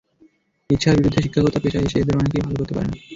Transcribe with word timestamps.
ইচ্ছার 0.69 0.97
বিরুদ্ধে 0.97 1.23
শিক্ষকতা 1.23 1.59
পেশায় 1.63 1.85
এসে 1.87 1.97
এঁদের 1.99 2.19
অনেকেই 2.19 2.43
ভালো 2.43 2.57
করতে 2.59 2.73
পারেন 2.75 2.89
না। 2.91 2.97